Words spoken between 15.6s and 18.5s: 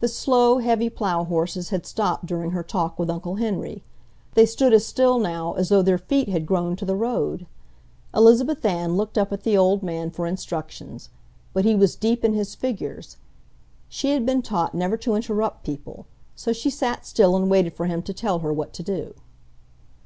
people, so she sat still and waited for him to tell